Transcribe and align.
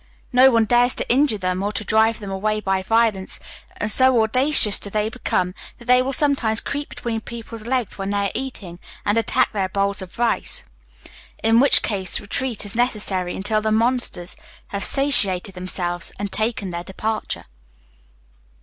No 0.33 0.49
one 0.49 0.65
dares 0.65 0.95
to 0.95 1.07
injure 1.13 1.37
them 1.37 1.61
or 1.61 1.71
to 1.73 1.83
drive 1.83 2.17
them 2.17 2.31
away 2.31 2.59
by 2.59 2.81
violence, 2.81 3.39
and 3.77 3.91
so 3.91 4.23
audacious 4.23 4.79
do 4.79 4.89
they 4.89 5.09
become 5.09 5.53
that 5.77 5.85
they 5.85 6.01
will 6.01 6.11
sometimes 6.11 6.59
creep 6.59 6.89
between 6.89 7.21
people's 7.21 7.67
legs 7.67 7.99
when 7.99 8.09
they 8.09 8.17
are 8.25 8.31
eating, 8.33 8.79
and 9.05 9.15
attack 9.19 9.51
their 9.53 9.69
bowls 9.69 10.01
of 10.01 10.17
rice, 10.17 10.63
in 11.43 11.59
which 11.59 11.83
case 11.83 12.19
retreat 12.19 12.65
is 12.65 12.75
necessary 12.75 13.35
until 13.35 13.61
the 13.61 13.71
monsters 13.71 14.35
have 14.69 14.83
satiated 14.83 15.53
themselves, 15.53 16.11
and 16.17 16.31
taken 16.31 16.71
their 16.71 16.83
departure." 16.83 17.45